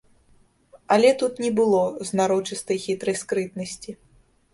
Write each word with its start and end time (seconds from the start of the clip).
Але 0.95 1.09
тут 1.23 1.33
не 1.43 1.51
было 1.59 1.81
знарочыстай 2.11 2.77
хітрай 2.87 3.15
скрытнасці. 3.21 3.95